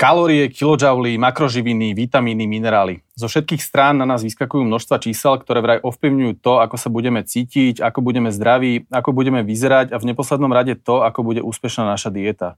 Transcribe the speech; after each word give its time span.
Kalórie, 0.00 0.48
kilojouly, 0.48 1.20
makroživiny, 1.20 1.92
vitamíny, 1.92 2.48
minerály. 2.48 3.04
Zo 3.12 3.28
všetkých 3.28 3.60
strán 3.60 4.00
na 4.00 4.08
nás 4.08 4.24
vyskakujú 4.24 4.64
množstva 4.64 4.96
čísel, 4.96 5.36
ktoré 5.36 5.60
vraj 5.60 5.76
ovplyvňujú 5.84 6.40
to, 6.40 6.56
ako 6.56 6.80
sa 6.80 6.88
budeme 6.88 7.20
cítiť, 7.20 7.84
ako 7.84 8.00
budeme 8.00 8.32
zdraví, 8.32 8.88
ako 8.88 9.12
budeme 9.12 9.44
vyzerať 9.44 9.92
a 9.92 10.00
v 10.00 10.08
neposlednom 10.08 10.48
rade 10.56 10.80
to, 10.80 11.04
ako 11.04 11.20
bude 11.20 11.44
úspešná 11.44 11.84
naša 11.84 12.08
dieta. 12.08 12.56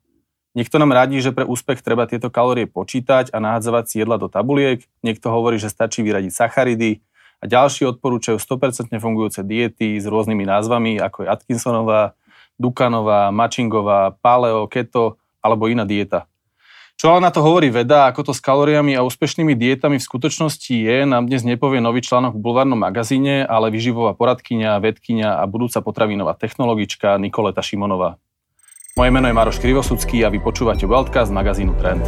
Niekto 0.54 0.78
nám 0.78 0.94
radí, 0.94 1.18
že 1.18 1.34
pre 1.34 1.42
úspech 1.42 1.82
treba 1.82 2.06
tieto 2.06 2.30
kalórie 2.30 2.70
počítať 2.70 3.34
a 3.34 3.42
nahádzavať 3.42 3.84
si 3.90 3.98
jedla 3.98 4.22
do 4.22 4.30
tabuliek, 4.30 4.86
niekto 5.02 5.26
hovorí, 5.34 5.58
že 5.58 5.66
stačí 5.66 6.06
vyradiť 6.06 6.30
sacharidy 6.30 7.02
a 7.42 7.50
ďalší 7.50 7.90
odporúčajú 7.90 8.38
100% 8.38 8.94
fungujúce 9.02 9.42
diety 9.42 9.98
s 9.98 10.06
rôznymi 10.06 10.46
názvami, 10.46 11.02
ako 11.02 11.26
je 11.26 11.28
Atkinsonová, 11.34 12.14
Dukanová, 12.54 13.34
Machingová, 13.34 14.14
Paleo, 14.22 14.70
Keto 14.70 15.18
alebo 15.42 15.66
iná 15.66 15.82
dieta. 15.82 16.30
Čo 16.96 17.18
ale 17.18 17.20
na 17.24 17.34
to 17.34 17.42
hovorí 17.42 17.66
veda, 17.68 18.06
ako 18.06 18.30
to 18.30 18.32
s 18.32 18.40
kalóriami 18.40 18.94
a 18.94 19.02
úspešnými 19.02 19.58
dietami 19.58 19.98
v 19.98 20.06
skutočnosti 20.06 20.70
je, 20.70 21.02
nám 21.02 21.26
dnes 21.26 21.42
nepovie 21.42 21.82
nový 21.82 21.98
článok 21.98 22.38
v 22.38 22.42
bulvárnom 22.42 22.78
magazíne, 22.78 23.42
ale 23.42 23.74
vyživová 23.74 24.14
poradkyňa, 24.14 24.78
vedkyňa 24.78 25.42
a 25.42 25.44
budúca 25.50 25.82
potravinová 25.82 26.38
technologička 26.38 27.18
Nikoleta 27.18 27.58
Šimonová. 27.58 28.22
Moje 28.94 29.10
meno 29.10 29.26
je 29.26 29.34
Maroš 29.34 29.58
Krivosudský 29.58 30.22
a 30.22 30.30
vy 30.30 30.38
počúvate 30.38 30.86
Wildcast 30.86 31.34
magazínu 31.34 31.74
Trend. 31.80 32.04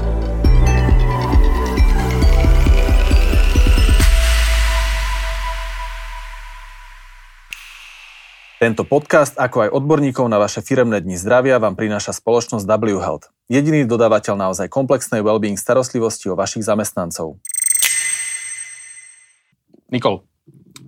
Tento 8.65 8.81
podcast, 8.81 9.37
ako 9.37 9.69
aj 9.69 9.77
odborníkov 9.77 10.25
na 10.25 10.41
vaše 10.41 10.65
firemné 10.65 10.97
dni 11.05 11.21
zdravia, 11.21 11.61
vám 11.61 11.77
prináša 11.77 12.17
spoločnosť 12.17 12.65
W 12.65 12.97
Health. 12.97 13.29
Jediný 13.45 13.85
dodávateľ 13.85 14.41
naozaj 14.41 14.73
komplexnej 14.73 15.21
well-being 15.21 15.61
starostlivosti 15.61 16.33
o 16.33 16.39
vašich 16.41 16.65
zamestnancov. 16.65 17.37
Nikol, 19.93 20.25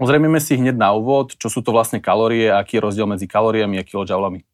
pozrieme 0.01 0.41
si 0.41 0.57
hneď 0.57 0.73
na 0.73 0.97
úvod, 0.97 1.37
čo 1.37 1.53
sú 1.53 1.61
to 1.61 1.69
vlastne 1.69 2.01
kalórie 2.01 2.49
a 2.49 2.65
aký 2.65 2.81
je 2.81 2.85
rozdiel 2.89 3.05
medzi 3.05 3.29
kalóriami 3.29 3.77
a 3.77 3.85
kilojoulami. 3.85 4.49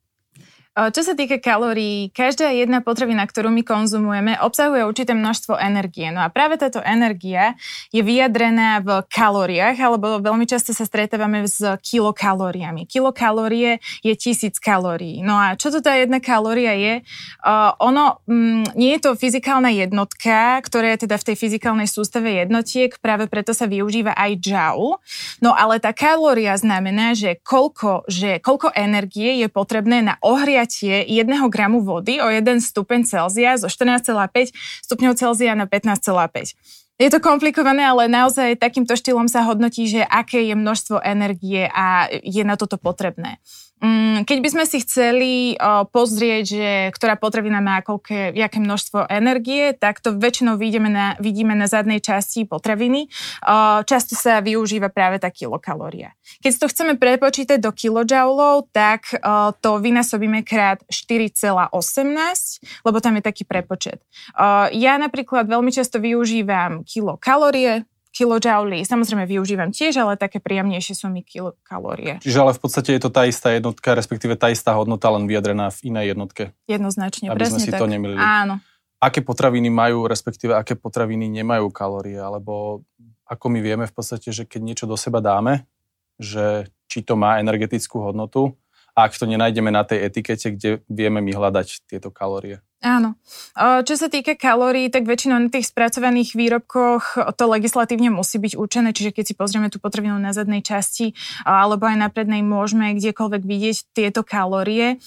Čo 0.73 1.05
sa 1.05 1.13
týka 1.13 1.37
kalórií, 1.37 2.09
každá 2.17 2.49
jedna 2.49 2.81
potravina, 2.81 3.29
ktorú 3.29 3.53
my 3.53 3.61
konzumujeme, 3.61 4.41
obsahuje 4.41 4.89
určité 4.89 5.13
množstvo 5.13 5.61
energie. 5.61 6.09
No 6.09 6.25
a 6.25 6.33
práve 6.33 6.57
táto 6.57 6.81
energia 6.81 7.61
je 7.93 8.01
vyjadrená 8.01 8.81
v 8.81 9.05
kalóriách, 9.05 9.77
alebo 9.77 10.17
veľmi 10.25 10.49
často 10.49 10.73
sa 10.73 10.89
stretávame 10.89 11.45
s 11.45 11.61
kilokalóriami. 11.61 12.89
Kilokalórie 12.89 13.85
je 14.01 14.17
tisíc 14.17 14.57
kalórií. 14.57 15.21
No 15.21 15.37
a 15.37 15.61
čo 15.61 15.69
to 15.69 15.85
tá 15.85 15.93
jedna 15.93 16.25
kalória 16.25 16.73
je? 16.73 17.05
Ono 17.85 18.25
mm, 18.25 18.73
nie 18.73 18.97
je 18.97 19.01
to 19.05 19.11
fyzikálna 19.13 19.77
jednotka, 19.77 20.57
ktorá 20.65 20.97
je 20.97 21.05
teda 21.05 21.21
v 21.21 21.27
tej 21.29 21.37
fyzikálnej 21.37 21.85
sústave 21.85 22.41
jednotiek, 22.41 22.97
práve 22.97 23.29
preto 23.29 23.53
sa 23.53 23.69
využíva 23.69 24.17
aj 24.17 24.41
joule. 24.41 24.97
No 25.45 25.53
ale 25.53 25.85
tá 25.85 25.93
kalória 25.93 26.57
znamená, 26.57 27.13
že 27.13 27.37
koľko, 27.45 28.09
že 28.09 28.41
koľko 28.41 28.73
energie 28.73 29.37
je 29.37 29.53
potrebné 29.53 30.01
na 30.01 30.17
ohriať 30.25 30.62
prijatie 30.63 31.03
1 31.09 31.51
gramu 31.51 31.83
vody 31.83 32.23
o 32.23 32.31
1 32.31 32.63
stupeň 32.63 33.03
Celzia 33.05 33.59
zo 33.59 33.67
14,5 33.67 34.55
stupňov 34.87 35.19
Celzia 35.19 35.59
na 35.59 35.67
15,5. 35.67 36.55
Je 37.03 37.11
to 37.11 37.19
komplikované, 37.19 37.83
ale 37.83 38.07
naozaj 38.07 38.63
takýmto 38.63 38.95
štýlom 38.95 39.27
sa 39.27 39.43
hodnotí, 39.43 39.91
že 39.91 40.07
aké 40.07 40.47
je 40.47 40.55
množstvo 40.55 41.03
energie 41.03 41.67
a 41.67 42.07
je 42.23 42.47
na 42.47 42.55
toto 42.55 42.79
potrebné. 42.79 43.43
Mm, 43.83 44.23
keď 44.23 44.39
by 44.39 44.49
sme 44.55 44.65
si 44.65 44.79
chceli 44.87 45.59
pozrieť, 45.91 46.45
že 46.47 46.71
ktorá 46.95 47.19
potravina 47.19 47.59
má 47.59 47.83
koľké, 47.83 48.31
jaké 48.31 48.63
množstvo 48.63 49.11
energie, 49.11 49.75
tak 49.75 49.99
to 49.99 50.15
väčšinou 50.15 50.55
vidíme 50.55 50.87
na, 50.87 51.19
vidíme 51.19 51.59
na 51.59 51.67
zadnej 51.67 51.99
časti 51.99 52.47
potraviny. 52.47 53.11
Často 53.83 54.15
sa 54.15 54.39
využíva 54.39 54.87
práve 54.87 55.19
tá 55.19 55.35
kilokalória. 55.35 56.15
Keď 56.47 56.63
to 56.63 56.71
chceme 56.71 56.95
prepočítať 56.95 57.59
do 57.59 57.75
kilojoulov, 57.75 58.71
tak 58.71 59.19
to 59.59 59.71
vynásobíme 59.83 60.47
krát 60.47 60.79
4,18, 60.87 61.75
lebo 62.87 63.03
tam 63.03 63.19
je 63.19 63.23
taký 63.27 63.43
prepočet. 63.43 63.99
Ja 64.71 64.95
napríklad 65.03 65.51
veľmi 65.51 65.75
často 65.75 65.99
využívam 65.99 66.87
kilokalórie, 66.87 67.83
kilojouly. 68.13 68.85
Samozrejme 68.85 69.25
využívam 69.25 69.73
tiež, 69.73 70.05
ale 70.05 70.21
také 70.21 70.39
príjemnejšie 70.39 70.95
sú 70.95 71.09
mi 71.09 71.25
kilokalórie. 71.25 72.21
Čiže 72.21 72.39
ale 72.45 72.53
v 72.53 72.61
podstate 72.61 72.93
je 72.93 73.01
to 73.01 73.11
tá 73.11 73.25
istá 73.25 73.57
jednotka, 73.57 73.97
respektíve 73.97 74.37
tá 74.37 74.53
istá 74.53 74.77
hodnota, 74.77 75.09
len 75.09 75.25
vyjadrená 75.25 75.73
v 75.73 75.91
inej 75.91 76.13
jednotke. 76.13 76.53
Jednoznačne, 76.69 77.33
aby 77.33 77.41
presne 77.41 77.59
sme 77.59 77.67
si 77.67 77.73
tak. 77.73 77.81
to 77.81 77.89
nemýlili. 77.89 78.21
Áno. 78.21 78.61
Aké 79.03 79.25
potraviny 79.25 79.73
majú, 79.73 80.07
respektíve 80.07 80.55
aké 80.55 80.79
potraviny 80.79 81.27
nemajú 81.27 81.73
kalórie, 81.75 82.21
alebo 82.21 82.87
ako 83.27 83.51
my 83.51 83.59
vieme 83.65 83.89
v 83.89 83.95
podstate, 83.97 84.31
že 84.31 84.45
keď 84.47 84.61
niečo 84.63 84.87
do 84.87 84.95
seba 84.95 85.19
dáme, 85.19 85.67
že 86.21 86.71
či 86.87 87.03
to 87.03 87.17
má 87.19 87.41
energetickú 87.41 87.99
hodnotu, 87.99 88.55
a 88.93 89.09
ak 89.09 89.17
to 89.17 89.25
nenájdeme 89.25 89.73
na 89.73 89.89
tej 89.89 90.05
etikete, 90.05 90.53
kde 90.53 90.71
vieme 90.85 91.25
my 91.25 91.33
hľadať 91.33 91.89
tieto 91.89 92.13
kalórie. 92.13 92.61
Áno. 92.83 93.15
Čo 93.87 93.95
sa 93.95 94.11
týka 94.11 94.35
kalórií, 94.35 94.91
tak 94.91 95.07
väčšinou 95.07 95.39
na 95.39 95.47
tých 95.55 95.71
spracovaných 95.71 96.35
výrobkoch 96.35 97.15
to 97.39 97.45
legislatívne 97.47 98.11
musí 98.11 98.43
byť 98.43 98.59
určené, 98.59 98.91
čiže 98.91 99.15
keď 99.15 99.25
si 99.31 99.35
pozrieme 99.39 99.71
tú 99.71 99.79
potravinu 99.79 100.19
na 100.19 100.35
zadnej 100.35 100.67
časti 100.67 101.15
alebo 101.47 101.87
aj 101.87 101.97
na 102.03 102.11
prednej, 102.11 102.43
môžeme 102.43 102.91
kdekoľvek 102.99 103.43
vidieť 103.47 103.77
tieto 103.95 104.27
kalórie. 104.27 104.99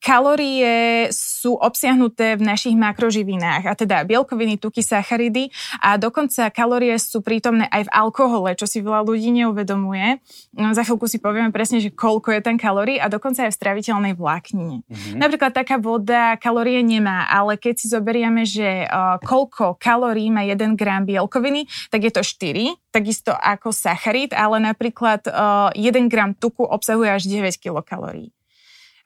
Kalórie 0.00 1.08
sú 1.10 1.56
obsiahnuté 1.56 2.38
v 2.38 2.46
našich 2.46 2.76
makroživinách, 2.78 3.64
a 3.66 3.72
teda 3.74 4.06
bielkoviny, 4.06 4.60
tuky, 4.60 4.84
sacharidy 4.84 5.50
a 5.82 5.98
dokonca 5.98 6.52
kalórie 6.52 6.94
sú 7.00 7.24
prítomné 7.24 7.66
aj 7.72 7.88
v 7.88 7.94
alkohole, 7.94 8.54
čo 8.54 8.68
si 8.68 8.84
veľa 8.84 9.02
ľudí 9.02 9.32
neuvedomuje. 9.34 10.22
No, 10.54 10.76
za 10.76 10.86
chvíľku 10.86 11.10
si 11.10 11.18
povieme 11.18 11.50
presne, 11.50 11.82
že 11.82 11.90
koľko 11.90 12.38
je 12.38 12.40
ten 12.44 12.56
kalórií 12.60 13.00
a 13.02 13.10
dokonca 13.10 13.48
aj 13.48 13.52
v 13.52 13.58
straviteľnej 13.58 14.14
vláknine. 14.14 14.76
Mm-hmm. 14.86 15.18
Napríklad 15.18 15.52
taká 15.56 15.80
voda 15.80 16.38
kalórie 16.38 16.84
nemá, 16.84 17.26
ale 17.26 17.58
keď 17.58 17.74
si 17.74 17.86
zoberieme, 17.90 18.46
že 18.46 18.86
uh, 18.86 19.18
koľko 19.24 19.80
kalórií 19.80 20.30
má 20.30 20.46
1 20.46 20.78
gram 20.78 21.02
bielkoviny, 21.02 21.66
tak 21.90 22.06
je 22.06 22.12
to 22.14 22.22
4, 22.22 22.94
takisto 22.94 23.32
ako 23.34 23.74
sacharid, 23.74 24.30
ale 24.36 24.62
napríklad 24.62 25.26
uh, 25.26 25.74
1 25.74 26.12
gram 26.12 26.30
tuku 26.36 26.62
obsahuje 26.62 27.10
až 27.10 27.22
9 27.26 27.58
kilokalórií. 27.58 28.30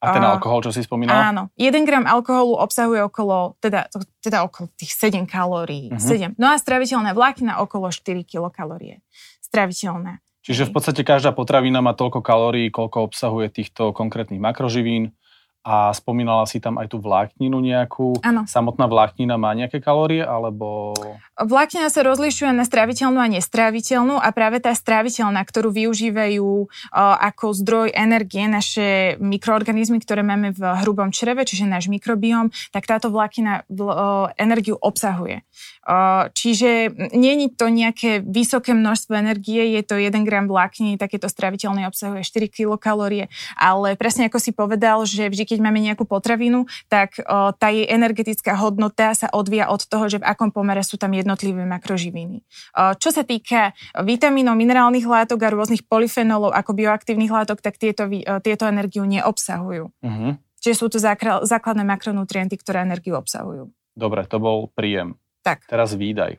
A 0.01 0.17
ten 0.17 0.25
alkohol, 0.25 0.65
čo 0.65 0.73
si 0.73 0.81
spomínala? 0.81 1.29
Áno. 1.29 1.43
1 1.61 1.85
gram 1.85 2.09
alkoholu 2.09 2.57
obsahuje 2.57 3.05
okolo, 3.05 3.61
teda, 3.61 3.93
teda 4.25 4.49
okolo 4.49 4.73
tých 4.73 4.97
7 4.97 5.29
kalórií. 5.29 5.93
Uh-huh. 5.93 6.01
7. 6.01 6.41
No 6.41 6.49
a 6.49 6.57
straviteľné 6.57 7.13
vlákna 7.13 7.61
okolo 7.61 7.93
4 7.93 8.25
kilokalórie. 8.25 9.05
Straviteľné. 9.45 10.25
Čiže 10.41 10.73
v 10.73 10.73
podstate 10.73 11.05
každá 11.05 11.37
potravina 11.37 11.85
má 11.85 11.93
toľko 11.93 12.25
kalórií, 12.25 12.73
koľko 12.73 13.13
obsahuje 13.13 13.53
týchto 13.53 13.93
konkrétnych 13.93 14.41
makroživín 14.41 15.13
a 15.61 15.93
spomínala 15.93 16.49
si 16.49 16.57
tam 16.57 16.81
aj 16.81 16.89
tú 16.89 16.97
vlákninu 17.05 17.61
nejakú. 17.61 18.17
Áno. 18.25 18.49
Samotná 18.49 18.89
vláknina 18.89 19.37
má 19.37 19.53
nejaké 19.53 19.77
kalórie, 19.77 20.25
alebo... 20.25 20.97
Vláknina 21.37 21.93
sa 21.93 22.01
rozlišuje 22.01 22.49
na 22.57 22.65
stráviteľnú 22.65 23.21
a 23.21 23.29
nestráviteľnú 23.29 24.17
a 24.17 24.29
práve 24.33 24.65
tá 24.65 24.73
stráviteľná, 24.73 25.45
ktorú 25.45 25.69
využívajú 25.69 26.49
o, 26.49 26.67
ako 26.97 27.53
zdroj 27.53 27.93
energie 27.93 28.49
naše 28.49 29.21
mikroorganizmy, 29.21 30.01
ktoré 30.01 30.25
máme 30.25 30.57
v 30.57 30.65
hrubom 30.81 31.13
čreve, 31.13 31.45
čiže 31.45 31.69
náš 31.69 31.93
mikrobióm, 31.93 32.49
tak 32.73 32.89
táto 32.89 33.13
vláknina 33.13 33.69
o, 33.69 34.33
energiu 34.41 34.81
obsahuje. 34.81 35.45
O, 35.85 36.25
čiže 36.33 36.89
je 37.13 37.33
to 37.53 37.69
nejaké 37.69 38.25
vysoké 38.25 38.73
množstvo 38.73 39.13
energie, 39.13 39.77
je 39.77 39.83
to 39.85 40.01
1 40.01 40.09
gram 40.25 40.49
vlákniny, 40.49 40.97
takéto 40.97 41.29
stráviteľné 41.29 41.85
obsahuje 41.85 42.25
4 42.25 42.49
kilokalórie, 42.49 43.29
ale 43.61 43.93
presne 44.01 44.33
ako 44.33 44.41
si 44.41 44.57
povedal, 44.57 45.05
že 45.05 45.29
vždy 45.29 45.50
keď 45.51 45.59
máme 45.59 45.83
nejakú 45.83 46.07
potravinu, 46.07 46.71
tak 46.87 47.19
o, 47.19 47.51
tá 47.51 47.75
jej 47.75 47.91
energetická 47.91 48.55
hodnota 48.55 49.11
sa 49.19 49.27
odvíja 49.35 49.67
od 49.67 49.83
toho, 49.83 50.07
že 50.07 50.23
v 50.23 50.29
akom 50.31 50.55
pomere 50.55 50.87
sú 50.87 50.95
tam 50.95 51.11
jednotlivé 51.11 51.67
makroživiny. 51.67 52.47
O, 52.79 52.95
čo 52.95 53.11
sa 53.11 53.27
týka 53.27 53.75
vitamínov, 53.99 54.55
minerálnych 54.55 55.03
látok 55.03 55.43
a 55.43 55.51
rôznych 55.51 55.83
polyfenolov 55.91 56.55
ako 56.55 56.71
bioaktívnych 56.79 57.35
látok, 57.35 57.59
tak 57.59 57.83
tieto, 57.83 58.07
o, 58.07 58.39
tieto 58.39 58.71
energiu 58.71 59.03
neobsahujú. 59.03 59.91
Uh-huh. 59.91 60.33
Čiže 60.61 60.77
sú 60.77 60.87
to 60.93 61.03
základné 61.43 61.83
makronutrienty, 61.89 62.55
ktoré 62.61 62.85
energiu 62.85 63.17
obsahujú. 63.17 63.73
Dobre, 63.97 64.29
to 64.29 64.39
bol 64.39 64.69
príjem. 64.71 65.17
Tak. 65.41 65.65
Teraz 65.67 65.97
výdaj. 65.97 66.37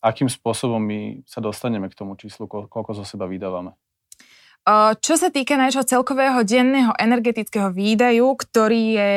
Akým 0.00 0.32
spôsobom 0.32 0.80
my 0.80 1.20
sa 1.28 1.44
dostaneme 1.44 1.92
k 1.92 1.94
tomu 1.94 2.16
číslu, 2.16 2.48
koľko 2.48 2.96
zo 2.96 3.04
seba 3.04 3.28
vydávame? 3.28 3.76
Čo 5.00 5.14
sa 5.16 5.32
týka 5.32 5.56
nášho 5.56 5.82
celkového 5.82 6.44
denného 6.44 6.92
energetického 6.94 7.72
výdaju, 7.72 8.36
ktorý 8.38 8.82
je, 8.92 9.12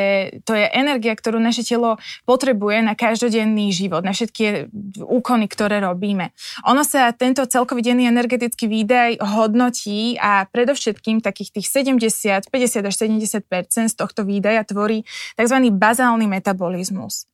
to 0.47 0.55
je 0.55 0.65
energia, 0.71 1.13
ktorú 1.13 1.37
naše 1.37 1.67
telo 1.67 1.99
potrebuje 2.23 2.79
na 2.81 2.95
každodenný 2.95 3.69
život, 3.75 4.07
na 4.07 4.15
všetky 4.15 4.71
úkony, 5.03 5.45
ktoré 5.51 5.83
robíme. 5.83 6.31
Ono 6.63 6.81
sa 6.87 7.11
tento 7.11 7.43
celkový 7.43 7.83
denný 7.85 8.07
energetický 8.07 8.71
výdaj 8.71 9.19
hodnotí 9.19 10.15
a 10.17 10.47
predovšetkým 10.47 11.19
takých 11.19 11.59
tých 11.59 11.67
70, 11.69 12.49
50 12.49 12.89
až 12.89 12.95
70 12.95 13.43
z 13.91 13.95
tohto 13.99 14.23
výdaja 14.23 14.63
tvorí 14.63 15.03
tzv. 15.35 15.57
bazálny 15.69 16.25
metabolizmus. 16.25 17.27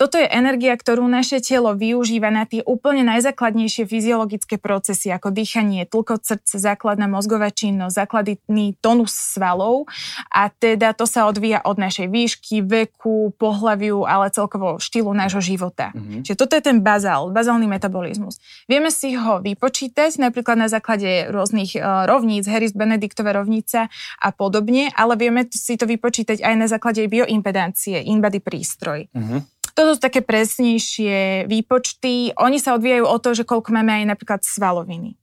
Toto 0.00 0.16
je 0.16 0.24
energia, 0.24 0.72
ktorú 0.72 1.04
naše 1.04 1.44
telo 1.44 1.76
využíva 1.76 2.32
na 2.32 2.48
tie 2.48 2.64
úplne 2.64 3.04
najzákladnejšie 3.04 3.84
fyziologické 3.84 4.56
procesy, 4.56 5.12
ako 5.12 5.28
dýchanie, 5.28 5.84
tlkot 5.84 6.24
srdce, 6.24 6.56
základná 6.56 7.04
mozgová 7.04 7.52
činnosť, 7.52 8.08
základný 8.08 8.80
tonus 8.80 9.12
svalov 9.12 9.84
a 10.32 10.48
teda 10.48 10.96
to 10.96 11.04
sa 11.04 11.28
odvíja 11.28 11.60
od 11.68 11.76
našej 11.76 12.08
výšky, 12.08 12.64
veku, 12.64 13.36
pohľaviu, 13.36 14.08
ale 14.08 14.32
celkovo 14.32 14.80
štýlu 14.80 15.12
nášho 15.12 15.44
života. 15.44 15.92
Mm-hmm. 15.92 16.24
Čiže 16.24 16.38
toto 16.40 16.56
je 16.56 16.64
ten 16.64 16.80
bazál, 16.80 17.28
bazálny 17.28 17.68
metabolizmus. 17.68 18.40
Vieme 18.72 18.88
si 18.88 19.12
ho 19.20 19.44
vypočítať 19.44 20.16
napríklad 20.16 20.56
na 20.56 20.72
základe 20.72 21.28
rôznych 21.28 21.76
uh, 21.76 22.08
rovníc, 22.08 22.48
Harris 22.48 22.72
Benediktové 22.72 23.36
rovnice 23.36 23.92
a 24.16 24.28
podobne, 24.32 24.88
ale 24.96 25.20
vieme 25.20 25.44
si 25.52 25.76
to 25.76 25.84
vypočítať 25.84 26.40
aj 26.40 26.54
na 26.56 26.64
základe 26.72 27.04
bioimpedancie, 27.04 28.00
in-body 28.00 28.40
prístroj. 28.40 29.12
Mm-hmm. 29.12 29.59
Toto 29.80 29.96
sú 29.96 30.00
také 30.04 30.20
presnejšie 30.20 31.48
výpočty. 31.48 32.36
Oni 32.36 32.60
sa 32.60 32.76
odvíjajú 32.76 33.08
o 33.08 33.16
to, 33.16 33.32
že 33.32 33.48
koľko 33.48 33.72
máme 33.72 34.04
aj 34.04 34.12
napríklad 34.12 34.44
svaloviny. 34.44 35.16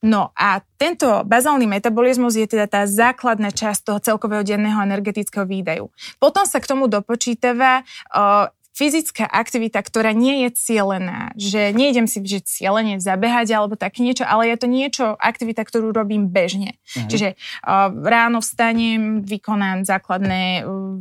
No 0.00 0.32
a 0.32 0.64
tento 0.80 1.28
bazálny 1.28 1.68
metabolizmus 1.68 2.40
je 2.40 2.48
teda 2.48 2.72
tá 2.72 2.88
základná 2.88 3.52
časť 3.52 3.84
toho 3.84 4.00
celkového 4.00 4.40
denného 4.48 4.80
energetického 4.80 5.44
výdaju. 5.44 5.92
Potom 6.16 6.48
sa 6.48 6.56
k 6.56 6.72
tomu 6.72 6.88
dopočítava 6.88 7.84
uh, 7.84 8.48
fyzická 8.72 9.28
aktivita, 9.28 9.84
ktorá 9.84 10.16
nie 10.16 10.48
je 10.48 10.56
cielená, 10.56 11.36
že 11.36 11.76
nejdem 11.76 12.08
si 12.08 12.24
že 12.24 12.40
cieľene 12.40 13.04
zabehať 13.04 13.52
alebo 13.52 13.76
tak 13.76 14.00
niečo, 14.00 14.24
ale 14.24 14.48
je 14.48 14.56
to 14.56 14.66
niečo, 14.70 15.04
aktivita, 15.20 15.68
ktorú 15.68 15.92
robím 15.92 16.32
bežne. 16.32 16.80
Uh-huh. 16.80 17.10
Čiže 17.12 17.36
uh, 17.36 17.92
ráno 17.92 18.40
vstanem, 18.40 19.20
vykonám 19.20 19.84
základné 19.84 20.64
uh, 20.64 20.96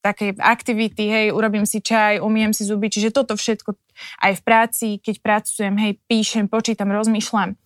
také 0.00 0.32
aktivity, 0.36 1.08
hej, 1.08 1.26
urobím 1.32 1.68
si 1.68 1.84
čaj, 1.84 2.24
umiem 2.24 2.56
si 2.56 2.64
zuby, 2.64 2.88
čiže 2.88 3.12
toto 3.12 3.36
všetko 3.36 3.76
aj 4.24 4.32
v 4.36 4.42
práci, 4.42 4.86
keď 4.98 5.16
pracujem, 5.20 5.74
hej, 5.76 5.92
píšem, 6.08 6.48
počítam, 6.48 6.88
rozmýšľam. 6.88 7.56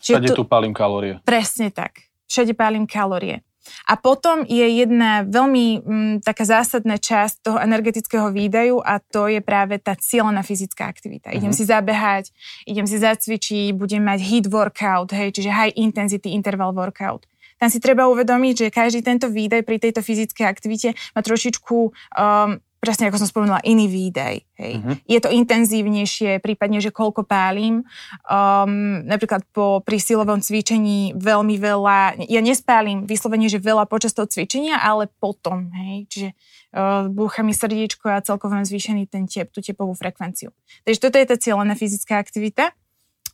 Čiže 0.00 0.16
Všade 0.18 0.30
tu 0.32 0.48
pálim 0.48 0.72
kalórie. 0.72 1.20
Presne 1.22 1.68
tak. 1.68 2.08
Všade 2.26 2.56
pálim 2.56 2.88
kalórie. 2.88 3.44
A 3.86 3.94
potom 3.94 4.42
je 4.42 4.82
jedna 4.82 5.22
veľmi 5.22 5.66
m, 5.78 5.82
mm, 5.86 6.14
taká 6.26 6.42
zásadná 6.42 6.98
časť 6.98 7.46
toho 7.46 7.58
energetického 7.62 8.34
výdaju 8.34 8.82
a 8.82 8.98
to 8.98 9.30
je 9.30 9.38
práve 9.38 9.78
tá 9.78 9.94
cieľená 9.94 10.42
fyzická 10.42 10.90
aktivita. 10.90 11.30
Uh-huh. 11.30 11.38
Idem 11.38 11.54
si 11.54 11.62
zabehať, 11.62 12.34
idem 12.66 12.86
si 12.90 12.98
zacvičiť, 12.98 13.70
budem 13.78 14.02
mať 14.02 14.18
hit 14.18 14.46
workout, 14.50 15.14
hej, 15.14 15.30
čiže 15.30 15.54
high 15.54 15.74
intensity 15.78 16.34
interval 16.34 16.74
workout 16.74 17.30
tam 17.62 17.70
si 17.70 17.78
treba 17.78 18.10
uvedomiť, 18.10 18.66
že 18.66 18.74
každý 18.74 19.06
tento 19.06 19.30
výdaj 19.30 19.62
pri 19.62 19.78
tejto 19.78 20.02
fyzickej 20.02 20.50
aktivite 20.50 20.98
má 21.14 21.22
trošičku 21.22 21.94
um, 21.94 22.58
presne 22.82 23.06
ako 23.06 23.22
som 23.22 23.30
spomenula, 23.30 23.62
iný 23.62 23.86
výdaj. 23.86 24.42
Hej. 24.58 24.74
Uh-huh. 24.82 24.98
Je 25.06 25.22
to 25.22 25.30
intenzívnejšie, 25.30 26.42
prípadne, 26.42 26.82
že 26.82 26.90
koľko 26.90 27.22
pálim. 27.22 27.86
Um, 28.26 29.06
napríklad 29.06 29.46
po 29.54 29.78
prísilovom 29.86 30.42
cvičení 30.42 31.14
veľmi 31.14 31.62
veľa, 31.62 32.26
ja 32.26 32.42
nespálim 32.42 33.06
vyslovene, 33.06 33.46
že 33.46 33.62
veľa 33.62 33.86
počas 33.86 34.10
toho 34.10 34.26
cvičenia, 34.26 34.82
ale 34.82 35.06
potom. 35.22 35.70
Hej. 35.70 36.10
Čiže 36.10 36.28
uh, 36.74 37.06
búcha 37.06 37.46
mi 37.46 37.54
srdiečko 37.54 38.10
a 38.10 38.18
celkovo 38.26 38.58
mám 38.58 38.66
zvýšený 38.66 39.06
ten 39.06 39.30
tep, 39.30 39.54
tú 39.54 39.62
tepovú 39.62 39.94
frekvenciu. 39.94 40.50
Takže 40.82 40.98
toto 40.98 41.22
je 41.22 41.26
tá 41.30 41.38
cieľená 41.38 41.78
fyzická 41.78 42.18
aktivita. 42.18 42.74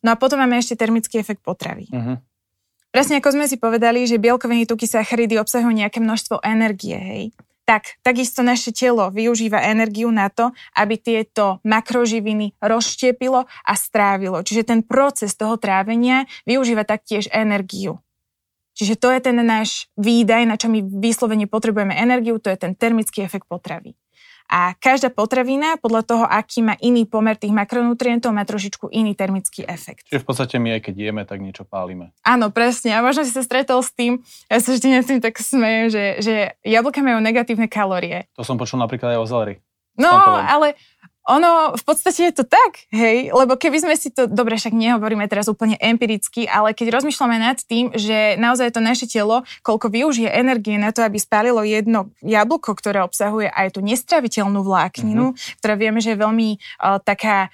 No 0.05 0.13
a 0.13 0.21
potom 0.21 0.37
máme 0.37 0.61
ešte 0.61 0.77
termický 0.77 1.17
efekt 1.17 1.41
potravy. 1.41 1.89
Uh-huh. 1.89 2.21
Presne 2.89 3.21
ako 3.21 3.37
sme 3.37 3.45
si 3.45 3.61
povedali, 3.61 4.09
že 4.09 4.17
bielkoviny, 4.17 4.65
tuky, 4.65 4.89
sacharidy 4.89 5.37
obsahujú 5.37 5.73
nejaké 5.73 6.01
množstvo 6.01 6.41
energie, 6.41 6.97
hej. 6.97 7.25
Tak, 7.69 8.01
takisto 8.01 8.41
naše 8.41 8.73
telo 8.73 9.13
využíva 9.13 9.61
energiu 9.61 10.09
na 10.09 10.33
to, 10.33 10.57
aby 10.73 10.97
tieto 10.97 11.61
makroživiny 11.69 12.57
rozštiepilo 12.65 13.45
a 13.45 13.73
strávilo. 13.77 14.41
Čiže 14.41 14.73
ten 14.73 14.81
proces 14.81 15.37
toho 15.37 15.61
trávenia 15.61 16.25
využíva 16.49 16.89
taktiež 16.89 17.29
energiu. 17.29 18.01
Čiže 18.73 18.97
to 18.97 19.13
je 19.13 19.21
ten 19.21 19.37
náš 19.45 19.93
výdaj, 20.01 20.49
na 20.49 20.57
čo 20.57 20.73
my 20.73 20.81
vyslovene 20.81 21.45
potrebujeme 21.45 21.93
energiu, 21.93 22.41
to 22.41 22.49
je 22.49 22.57
ten 22.57 22.73
termický 22.73 23.21
efekt 23.21 23.45
potravy. 23.45 23.93
A 24.49 24.73
každá 24.81 25.13
potravina, 25.13 25.77
podľa 25.77 26.03
toho, 26.09 26.25
aký 26.25 26.65
má 26.65 26.75
iný 26.81 27.05
pomer 27.05 27.37
tých 27.37 27.53
makronutrientov, 27.53 28.33
má 28.33 28.49
trošičku 28.49 28.89
iný 28.89 29.13
termický 29.13 29.69
efekt. 29.69 30.09
Čiže 30.09 30.25
v 30.25 30.27
podstate 30.27 30.57
my 30.57 30.81
aj 30.81 30.89
keď 30.89 30.95
jeme, 30.97 31.23
tak 31.29 31.45
niečo 31.45 31.69
pálime. 31.69 32.17
Áno, 32.25 32.49
presne. 32.49 32.97
A 32.97 33.05
možno 33.05 33.29
si 33.29 33.33
sa 33.37 33.45
stretol 33.45 33.85
s 33.85 33.93
tým, 33.93 34.25
ja 34.49 34.59
sa 34.59 34.73
vždy 34.73 34.89
nad 34.89 35.05
tým 35.05 35.21
tak 35.21 35.37
smejem, 35.37 35.87
že, 35.93 36.05
že 36.25 36.35
jablka 36.65 37.05
majú 37.05 37.21
negatívne 37.21 37.69
kalórie. 37.69 38.25
To 38.41 38.43
som 38.43 38.57
počul 38.57 38.81
napríklad 38.81 39.15
aj 39.15 39.21
o 39.21 39.29
zeleri. 39.29 39.55
No, 39.99 40.15
ale 40.39 40.79
ono 41.29 41.77
v 41.77 41.85
podstate 41.85 42.33
je 42.33 42.41
to 42.41 42.45
tak, 42.49 42.89
hej, 42.89 43.29
lebo 43.37 43.61
keby 43.61 43.85
sme 43.85 43.95
si 44.01 44.09
to, 44.09 44.25
dobre, 44.25 44.57
však 44.57 44.73
nehovoríme 44.73 45.29
teraz 45.29 45.47
úplne 45.53 45.77
empiricky, 45.77 46.49
ale 46.49 46.73
keď 46.73 46.97
rozmýšľame 46.97 47.37
nad 47.37 47.61
tým, 47.61 47.93
že 47.93 48.41
naozaj 48.41 48.73
to 48.73 48.81
naše 48.81 49.05
telo, 49.05 49.45
koľko 49.61 49.93
využije 49.93 50.33
energie 50.33 50.81
na 50.81 50.89
to, 50.89 51.05
aby 51.05 51.21
spálilo 51.21 51.61
jedno 51.61 52.09
jablko, 52.25 52.73
ktoré 52.73 53.05
obsahuje 53.05 53.53
aj 53.53 53.77
tú 53.77 53.85
nestraviteľnú 53.85 54.65
vlákninu, 54.65 55.37
mm-hmm. 55.37 55.59
ktorá 55.61 55.75
vieme, 55.77 56.01
že 56.01 56.17
je 56.17 56.23
veľmi 56.25 56.49
uh, 56.57 56.97
taká 57.05 57.53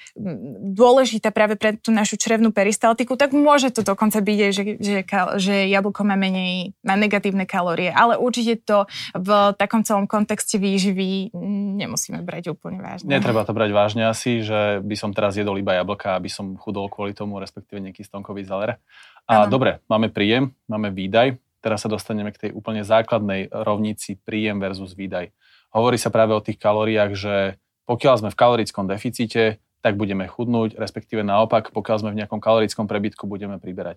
dôležitá 0.70 1.34
práve 1.34 1.58
pre 1.58 1.74
tú 1.74 1.90
našu 1.90 2.14
črevnú 2.14 2.54
peristaltiku, 2.54 3.18
tak 3.18 3.34
môže 3.34 3.74
to 3.74 3.82
dokonca 3.82 4.22
byť, 4.22 4.38
že, 4.54 4.62
že, 4.78 4.98
že 5.42 5.54
jablko 5.66 6.06
má 6.06 6.14
menej, 6.14 6.78
má 6.86 6.94
negatívne 6.94 7.42
kalórie, 7.48 7.90
ale 7.90 8.14
určite 8.14 8.62
to 8.62 8.86
v 9.16 9.50
takom 9.58 9.82
celom 9.82 10.06
kontexte 10.06 10.60
výživy 10.60 11.34
nemusíme 11.80 12.22
brať 12.22 12.54
úplne 12.54 12.78
vážne. 12.78 13.10
Netreba 13.10 13.42
to 13.42 13.56
brať 13.56 13.63
brať 13.64 13.72
vážne 13.72 14.04
asi, 14.04 14.44
že 14.44 14.84
by 14.84 14.92
som 14.92 15.16
teraz 15.16 15.40
jedol 15.40 15.56
iba 15.56 15.72
jablka, 15.72 16.20
aby 16.20 16.28
som 16.28 16.52
chudol 16.60 16.92
kvôli 16.92 17.16
tomu, 17.16 17.40
respektíve 17.40 17.80
nejaký 17.80 18.04
stonkový 18.04 18.44
zeler. 18.44 18.76
A 19.24 19.48
ano. 19.48 19.56
dobre, 19.56 19.80
máme 19.88 20.12
príjem, 20.12 20.52
máme 20.68 20.92
výdaj, 20.92 21.40
teraz 21.64 21.80
sa 21.80 21.88
dostaneme 21.88 22.28
k 22.28 22.48
tej 22.48 22.50
úplne 22.52 22.84
základnej 22.84 23.48
rovnici 23.48 24.20
príjem 24.20 24.60
versus 24.60 24.92
výdaj. 24.92 25.32
Hovorí 25.72 25.96
sa 25.96 26.12
práve 26.12 26.36
o 26.36 26.44
tých 26.44 26.60
kalóriách, 26.60 27.12
že 27.16 27.56
pokiaľ 27.88 28.14
sme 28.20 28.30
v 28.30 28.36
kalorickom 28.36 28.84
deficite, 28.84 29.64
tak 29.80 29.96
budeme 29.96 30.28
chudnúť, 30.28 30.76
respektíve 30.76 31.24
naopak, 31.24 31.72
pokiaľ 31.72 31.96
sme 32.04 32.10
v 32.12 32.20
nejakom 32.20 32.40
kalorickom 32.44 32.84
prebytku, 32.84 33.24
budeme 33.24 33.56
priberať. 33.56 33.96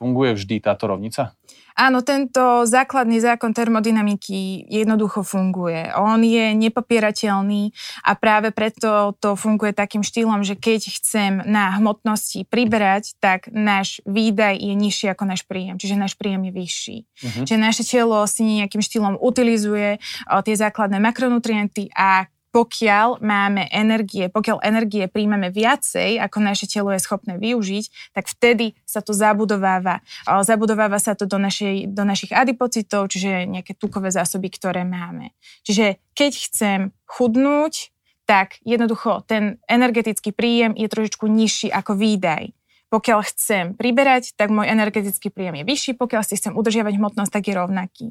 Funguje 0.00 0.32
vždy 0.32 0.64
táto 0.64 0.88
rovnica? 0.88 1.36
Áno, 1.76 2.00
tento 2.00 2.64
základný 2.64 3.20
zákon 3.20 3.52
termodynamiky 3.52 4.64
jednoducho 4.68 5.20
funguje. 5.20 5.92
On 5.96 6.16
je 6.20 6.56
nepopierateľný 6.56 7.72
a 8.04 8.16
práve 8.16 8.48
preto 8.52 9.12
to 9.20 9.36
funguje 9.36 9.76
takým 9.76 10.00
štýlom, 10.00 10.40
že 10.40 10.56
keď 10.56 10.80
chcem 11.00 11.32
na 11.44 11.76
hmotnosti 11.76 12.48
priberať, 12.48 13.16
tak 13.20 13.52
náš 13.52 14.00
výdaj 14.08 14.56
je 14.56 14.74
nižší 14.76 15.12
ako 15.12 15.24
náš 15.28 15.44
príjem, 15.44 15.76
čiže 15.76 16.00
náš 16.00 16.16
príjem 16.16 16.48
je 16.48 16.52
vyšší. 16.52 16.96
Uh-huh. 17.04 17.44
Čiže 17.44 17.60
naše 17.60 17.84
telo 17.84 18.24
si 18.24 18.40
nejakým 18.44 18.80
štýlom 18.80 19.20
utilizuje 19.20 20.00
tie 20.28 20.54
základné 20.56 20.96
makronutrienty 20.96 21.92
a 21.92 22.24
pokiaľ 22.50 23.22
máme 23.22 23.70
energie, 23.70 24.26
pokiaľ 24.26 24.58
energie 24.66 25.06
príjmeme 25.06 25.54
viacej, 25.54 26.18
ako 26.18 26.38
naše 26.42 26.66
telo 26.66 26.90
je 26.90 26.98
schopné 26.98 27.38
využiť, 27.38 28.14
tak 28.14 28.26
vtedy 28.26 28.74
sa 28.82 28.98
to 28.98 29.14
zabudováva. 29.14 30.02
Zabudováva 30.26 30.98
sa 30.98 31.14
to 31.14 31.30
do, 31.30 31.38
našej, 31.38 31.94
do 31.94 32.02
našich 32.02 32.34
adipocitov, 32.34 33.06
čiže 33.06 33.46
nejaké 33.46 33.78
tukové 33.78 34.10
zásoby, 34.10 34.50
ktoré 34.50 34.82
máme. 34.82 35.30
Čiže 35.62 36.02
keď 36.18 36.32
chcem 36.50 36.78
chudnúť, 37.06 37.94
tak 38.26 38.62
jednoducho 38.62 39.26
ten 39.26 39.58
energetický 39.66 40.30
príjem 40.30 40.74
je 40.78 40.86
trošičku 40.86 41.26
nižší 41.26 41.70
ako 41.70 41.98
výdaj. 41.98 42.54
Pokiaľ 42.90 43.18
chcem 43.26 43.64
priberať, 43.78 44.34
tak 44.34 44.50
môj 44.50 44.66
energetický 44.66 45.30
príjem 45.30 45.62
je 45.62 45.64
vyšší, 45.66 45.92
pokiaľ 45.94 46.22
si 46.26 46.34
chcem 46.34 46.58
udržiavať 46.58 46.98
hmotnosť, 46.98 47.30
tak 47.30 47.46
je 47.46 47.54
rovnaký. 47.54 48.06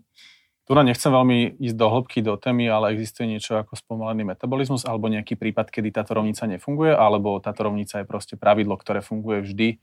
Tu 0.69 0.77
nechcem 0.77 1.09
veľmi 1.09 1.57
ísť 1.57 1.77
do 1.81 1.87
hĺbky 1.89 2.21
do 2.21 2.37
témy, 2.37 2.69
ale 2.69 2.93
existuje 2.93 3.25
niečo 3.25 3.57
ako 3.57 3.73
spomalený 3.73 4.21
metabolizmus 4.21 4.85
alebo 4.85 5.09
nejaký 5.09 5.33
prípad, 5.33 5.73
kedy 5.73 5.89
táto 5.89 6.13
rovnica 6.13 6.45
nefunguje, 6.45 6.93
alebo 6.93 7.41
táto 7.41 7.65
rovnica 7.65 7.97
je 7.97 8.05
proste 8.05 8.37
pravidlo, 8.37 8.77
ktoré 8.77 9.01
funguje 9.01 9.41
vždy 9.49 9.81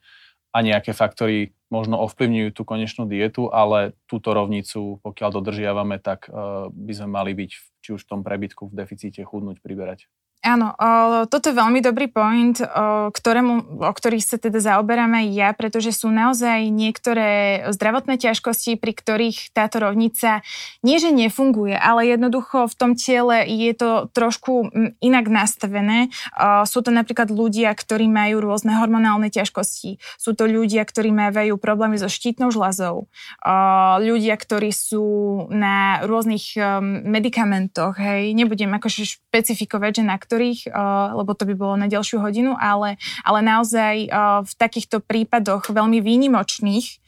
a 0.55 0.63
nejaké 0.63 0.95
faktory 0.95 1.59
možno 1.75 1.99
ovplyvňujú 2.07 2.55
tú 2.55 2.63
konečnú 2.63 3.11
dietu, 3.11 3.51
ale 3.51 3.99
túto 4.07 4.31
rovnicu, 4.31 5.03
pokiaľ 5.03 5.43
dodržiavame, 5.43 5.99
tak 5.99 6.31
uh, 6.31 6.71
by 6.71 6.93
sme 6.95 7.19
mali 7.19 7.35
byť 7.35 7.51
či 7.83 7.89
už 7.91 8.07
v 8.07 8.11
tom 8.15 8.21
prebytku, 8.23 8.71
v 8.71 8.79
deficite, 8.79 9.19
chudnúť, 9.27 9.59
priberať. 9.59 10.07
Áno, 10.45 10.77
o, 10.79 10.91
toto 11.27 11.51
je 11.51 11.59
veľmi 11.59 11.83
dobrý 11.83 12.07
point, 12.07 12.55
o, 12.61 13.09
ktorému, 13.11 13.83
o 13.83 13.93
ktorých 13.93 14.23
sa 14.23 14.37
teda 14.39 14.63
zaoberám 14.63 15.11
aj 15.19 15.27
ja, 15.35 15.49
pretože 15.57 15.91
sú 15.91 16.13
naozaj 16.13 16.71
niektoré 16.71 17.65
zdravotné 17.75 18.15
ťažkosti, 18.21 18.79
pri 18.79 18.93
ktorých 18.95 19.51
táto 19.51 19.83
rovnica 19.83 20.47
nie, 20.87 21.03
že 21.03 21.11
nefunguje, 21.11 21.75
ale 21.75 22.07
jednoducho 22.15 22.71
v 22.71 22.75
tom 22.79 22.93
tele 22.95 23.43
je 23.49 23.73
to 23.75 24.07
trošku 24.15 24.71
inak 25.03 25.27
nastavené. 25.27 26.15
O, 26.39 26.63
sú 26.63 26.85
to 26.85 26.95
napríklad 26.95 27.27
ľudia, 27.33 27.75
ktorí 27.75 28.07
majú 28.07 28.39
rôzne 28.39 28.79
hormonálne 28.79 29.33
ťažkosti. 29.33 29.99
Sú 30.15 30.39
to 30.39 30.47
ľudia, 30.47 30.87
ktorí 30.87 31.11
majú 31.11 31.59
problémy 31.59 31.99
so 31.99 32.07
štítnou 32.07 32.55
žľazou. 32.55 33.11
O, 33.43 33.55
ľudia, 33.99 34.39
ktorí 34.39 34.71
sú 34.71 35.07
na 35.51 36.07
rôznych 36.07 36.55
um, 36.55 37.03
medikamentoch, 37.03 37.99
hej, 37.99 38.31
nebudem 38.31 38.71
akože 38.79 39.26
špecifikovať, 39.37 40.01
že 40.01 40.05
na 40.09 40.17
ktorých, 40.17 40.73
lebo 41.13 41.37
to 41.37 41.45
by 41.45 41.53
bolo 41.53 41.75
na 41.77 41.93
ďalšiu 41.93 42.25
hodinu, 42.25 42.57
ale, 42.57 42.97
ale 43.21 43.45
naozaj 43.45 44.09
v 44.49 44.53
takýchto 44.57 45.05
prípadoch 45.05 45.69
veľmi 45.69 46.01
výnimočných, 46.01 47.05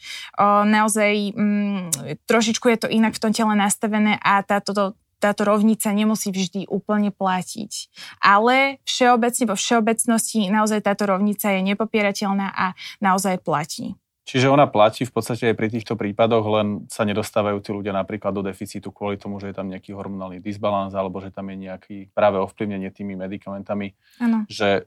naozaj 0.69 1.33
mm, 1.33 1.81
trošičku 2.29 2.69
je 2.69 2.79
to 2.85 2.89
inak 2.93 3.17
v 3.17 3.23
tom 3.25 3.33
tele 3.33 3.57
nastavené 3.57 4.21
a 4.21 4.45
táto 4.45 4.93
táto 5.19 5.43
rovnica 5.43 5.91
nemusí 5.91 6.31
vždy 6.31 6.71
úplne 6.71 7.11
platiť. 7.11 7.91
Ale 8.23 8.79
všeobecne, 8.87 9.51
vo 9.51 9.59
všeobecnosti 9.59 10.47
naozaj 10.47 10.87
táto 10.87 11.11
rovnica 11.11 11.51
je 11.51 11.61
nepopierateľná 11.75 12.55
a 12.55 12.79
naozaj 13.03 13.43
platí. 13.43 13.99
Čiže 14.29 14.53
ona 14.53 14.69
platí 14.69 15.09
v 15.09 15.13
podstate 15.17 15.49
aj 15.49 15.57
pri 15.57 15.73
týchto 15.73 15.97
prípadoch, 15.97 16.45
len 16.53 16.85
sa 16.93 17.09
nedostávajú 17.09 17.65
tí 17.65 17.73
ľudia 17.73 17.97
napríklad 17.97 18.37
do 18.37 18.45
deficitu 18.45 18.93
kvôli 18.93 19.17
tomu, 19.17 19.41
že 19.41 19.49
je 19.49 19.57
tam 19.57 19.73
nejaký 19.73 19.97
hormonálny 19.97 20.45
disbalans 20.45 20.93
alebo 20.93 21.17
že 21.25 21.33
tam 21.33 21.49
je 21.49 21.57
nejaký 21.65 21.97
práve 22.13 22.37
ovplyvnenie 22.37 22.93
tými 22.93 23.17
medikamentami. 23.17 23.97
Ano. 24.21 24.45
Že 24.45 24.85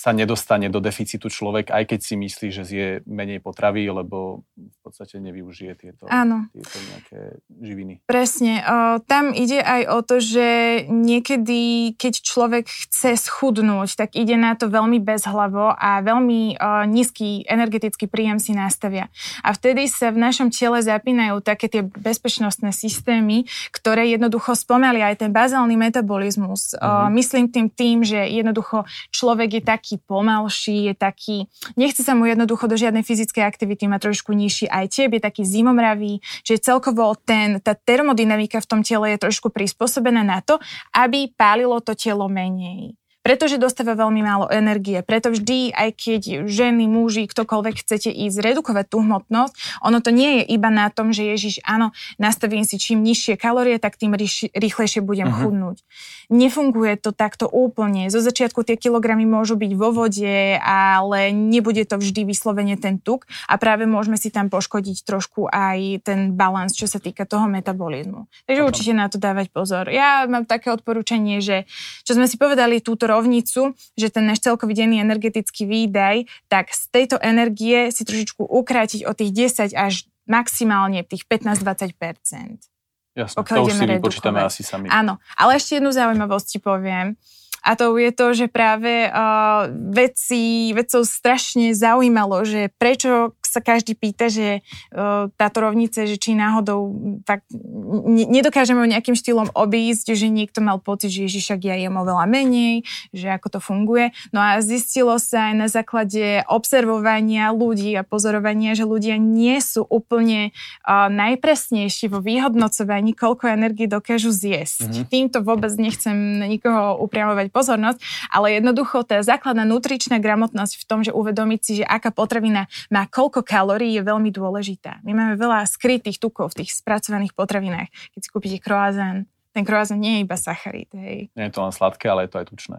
sa 0.00 0.16
nedostane 0.16 0.72
do 0.72 0.80
deficitu 0.80 1.28
človek, 1.28 1.68
aj 1.68 1.84
keď 1.92 2.00
si 2.00 2.14
myslí, 2.16 2.48
že 2.48 2.62
zje 2.64 2.86
menej 3.04 3.44
potravy, 3.44 3.84
lebo 3.92 4.48
v 4.56 4.78
podstate 4.80 5.20
nevyužije 5.20 5.72
tieto, 5.76 6.08
Áno. 6.08 6.48
tieto 6.56 6.78
nejaké 6.88 7.20
živiny. 7.60 8.00
Presne. 8.08 8.64
O, 8.64 9.04
tam 9.04 9.36
ide 9.36 9.60
aj 9.60 9.82
o 9.92 9.98
to, 10.00 10.16
že 10.24 10.48
niekedy, 10.88 11.92
keď 12.00 12.24
človek 12.24 12.64
chce 12.64 13.20
schudnúť, 13.28 14.00
tak 14.00 14.16
ide 14.16 14.40
na 14.40 14.56
to 14.56 14.72
veľmi 14.72 15.04
bezhlavo 15.04 15.76
a 15.76 16.00
veľmi 16.00 16.56
o, 16.56 16.88
nízky 16.88 17.44
energetický 17.44 18.08
príjem 18.08 18.40
si 18.40 18.56
nastavia. 18.56 19.12
A 19.44 19.52
vtedy 19.52 19.84
sa 19.84 20.08
v 20.08 20.24
našom 20.24 20.48
tele 20.48 20.80
zapínajú 20.80 21.44
také 21.44 21.68
tie 21.68 21.84
bezpečnostné 21.84 22.72
systémy, 22.72 23.44
ktoré 23.68 24.08
jednoducho 24.08 24.56
spomalia 24.56 25.12
aj 25.12 25.28
ten 25.28 25.30
bazálny 25.30 25.76
metabolizmus. 25.76 26.72
Mhm. 26.72 26.80
O, 26.80 26.88
myslím 27.20 27.44
tým 27.52 27.68
tým, 27.68 28.00
že 28.00 28.16
jednoducho 28.32 28.88
človek 29.12 29.60
je 29.60 29.62
taký 29.66 29.89
taký 29.90 30.06
pomalší, 30.06 30.86
je 30.86 30.94
taký, 30.94 31.36
nechce 31.74 32.06
sa 32.06 32.14
mu 32.14 32.22
jednoducho 32.22 32.70
do 32.70 32.78
žiadnej 32.78 33.02
fyzickej 33.02 33.42
aktivity, 33.42 33.90
má 33.90 33.98
trošku 33.98 34.30
nižší 34.30 34.70
aj 34.70 34.86
teb, 34.86 35.10
je 35.18 35.22
taký 35.26 35.42
zimomravý, 35.42 36.22
že 36.46 36.62
celkovo 36.62 37.18
ten, 37.18 37.58
tá 37.58 37.74
termodynamika 37.74 38.62
v 38.62 38.70
tom 38.70 38.80
tele 38.86 39.18
je 39.18 39.26
trošku 39.26 39.50
prispôsobená 39.50 40.22
na 40.22 40.38
to, 40.46 40.62
aby 40.94 41.26
pálilo 41.34 41.82
to 41.82 41.98
telo 41.98 42.30
menej 42.30 42.94
pretože 43.30 43.62
dostáva 43.62 43.94
veľmi 43.94 44.26
málo 44.26 44.50
energie. 44.50 44.98
Preto 45.06 45.30
vždy, 45.30 45.70
aj 45.70 45.94
keď 45.94 46.22
ženy, 46.50 46.90
muži, 46.90 47.30
ktokoľvek 47.30 47.86
chcete 47.86 48.10
ísť 48.10 48.42
redukovať 48.42 48.90
tú 48.90 49.06
hmotnosť, 49.06 49.54
ono 49.86 50.02
to 50.02 50.10
nie 50.10 50.42
je 50.42 50.58
iba 50.58 50.66
na 50.66 50.90
tom, 50.90 51.14
že 51.14 51.30
Ježiš, 51.30 51.62
áno, 51.62 51.94
nastavím 52.18 52.66
si 52.66 52.74
čím 52.74 53.06
nižšie 53.06 53.38
kalórie, 53.38 53.78
tak 53.78 53.94
tým 53.94 54.18
rýchlejšie 54.50 54.98
budem 54.98 55.30
uh-huh. 55.30 55.46
chudnúť. 55.46 55.78
Nefunguje 56.26 56.98
to 56.98 57.14
takto 57.14 57.46
úplne. 57.46 58.10
Zo 58.10 58.18
začiatku 58.18 58.66
tie 58.66 58.74
kilogramy 58.74 59.22
môžu 59.30 59.54
byť 59.54 59.72
vo 59.78 59.94
vode, 59.94 60.58
ale 60.58 61.30
nebude 61.30 61.86
to 61.86 62.02
vždy 62.02 62.26
vyslovene 62.26 62.74
ten 62.82 62.98
tuk 62.98 63.30
a 63.46 63.54
práve 63.62 63.86
môžeme 63.86 64.18
si 64.18 64.34
tam 64.34 64.50
poškodiť 64.50 65.06
trošku 65.06 65.46
aj 65.46 66.02
ten 66.02 66.34
balans, 66.34 66.74
čo 66.74 66.90
sa 66.90 66.98
týka 66.98 67.30
toho 67.30 67.46
metabolizmu. 67.46 68.26
Takže 68.50 68.58
uh-huh. 68.58 68.70
určite 68.74 68.90
na 68.90 69.06
to 69.06 69.22
dávať 69.22 69.54
pozor. 69.54 69.86
Ja 69.86 70.26
mám 70.26 70.50
také 70.50 70.74
odporúčanie, 70.74 71.38
že 71.38 71.70
čo 72.02 72.18
sme 72.18 72.26
si 72.26 72.34
povedali 72.34 72.82
túto 72.82 73.06
rovnicu, 73.20 73.76
že 74.00 74.08
ten 74.08 74.24
náš 74.24 74.40
celkový 74.40 74.72
denný 74.72 75.04
energetický 75.04 75.68
výdaj, 75.68 76.24
tak 76.48 76.72
z 76.72 76.88
tejto 76.88 77.20
energie 77.20 77.92
si 77.92 78.08
trošičku 78.08 78.40
ukrátiť 78.48 79.04
o 79.04 79.12
tých 79.12 79.52
10 79.52 79.76
až 79.76 80.08
maximálne 80.24 81.04
tých 81.04 81.28
15-20%. 81.28 82.64
Jasne, 83.10 83.42
to 83.42 83.60
už 83.66 83.74
si 83.74 83.84
vypočítame 83.84 84.40
asi 84.40 84.62
sami. 84.62 84.86
Áno, 84.88 85.18
ale 85.34 85.58
ešte 85.58 85.82
jednu 85.82 85.90
zaujímavosť 85.90 86.46
ti 86.46 86.58
poviem. 86.62 87.18
A 87.60 87.76
to 87.76 87.92
je 88.00 88.08
to, 88.14 88.32
že 88.32 88.46
práve 88.48 89.10
uh, 89.10 89.68
veci, 89.92 90.72
vedcov 90.72 91.04
strašne 91.04 91.76
zaujímalo, 91.76 92.40
že 92.48 92.72
prečo 92.80 93.36
sa 93.50 93.58
každý 93.58 93.98
pýta, 93.98 94.30
že 94.30 94.62
uh, 94.94 95.26
táto 95.34 95.66
rovnice, 95.66 96.06
že 96.06 96.14
či 96.14 96.38
náhodou 96.38 96.94
tak 97.26 97.42
ne, 97.50 98.24
nedokážeme 98.30 98.78
ho 98.78 98.86
nejakým 98.86 99.18
štýlom 99.18 99.50
obísť, 99.50 100.14
že 100.14 100.30
niekto 100.30 100.62
mal 100.62 100.78
pocit, 100.78 101.10
že 101.10 101.26
Ježišak 101.26 101.66
ja 101.66 101.74
jem 101.74 101.98
oveľa 101.98 102.30
menej, 102.30 102.86
že 103.10 103.26
ako 103.34 103.58
to 103.58 103.60
funguje. 103.60 104.14
No 104.30 104.38
a 104.38 104.62
zistilo 104.62 105.18
sa 105.18 105.50
aj 105.50 105.54
na 105.58 105.66
základe 105.66 106.46
observovania 106.46 107.50
ľudí 107.50 107.98
a 107.98 108.06
pozorovania, 108.06 108.78
že 108.78 108.86
ľudia 108.86 109.18
nie 109.18 109.58
sú 109.58 109.82
úplne 109.82 110.54
uh, 110.86 111.10
najpresnejší 111.10 112.06
vo 112.06 112.22
vyhodnocovaní, 112.22 113.18
koľko 113.18 113.50
energie 113.50 113.90
dokážu 113.90 114.30
zjesť. 114.30 114.86
Mm-hmm. 114.86 115.10
Týmto 115.10 115.38
vôbec 115.42 115.74
nechcem 115.74 116.46
nikoho 116.46 117.02
upriamovať 117.02 117.50
pozornosť, 117.50 117.98
ale 118.30 118.62
jednoducho 118.62 119.02
tá 119.02 119.18
základná 119.24 119.66
nutričná 119.66 120.22
gramotnosť 120.22 120.78
v 120.78 120.84
tom, 120.86 121.00
že 121.02 121.10
uvedomiť 121.10 121.60
si, 121.60 121.72
že 121.82 121.84
aká 121.84 122.14
potravina 122.14 122.70
má 122.92 123.08
koľko 123.08 123.39
koľko 123.40 123.56
kalórií 123.56 123.96
je 123.96 124.04
veľmi 124.04 124.28
dôležitá. 124.28 125.00
My 125.00 125.16
máme 125.16 125.34
veľa 125.40 125.64
skrytých 125.64 126.20
tukov 126.20 126.52
v 126.52 126.64
tých 126.64 126.76
spracovaných 126.76 127.32
potravinách. 127.32 127.88
Keď 128.12 128.20
si 128.20 128.28
kúpite 128.28 128.58
kroazán, 128.60 129.24
ten 129.56 129.64
kroazán 129.64 129.98
nie 129.98 130.20
je 130.20 130.24
iba 130.28 130.36
sacharid, 130.36 130.92
hej. 130.92 131.32
Nie 131.32 131.48
je 131.48 131.54
to 131.56 131.64
len 131.64 131.72
sladké, 131.72 132.12
ale 132.12 132.28
je 132.28 132.30
to 132.36 132.38
aj 132.44 132.46
tučné. 132.52 132.78